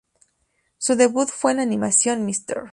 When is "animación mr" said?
1.61-2.69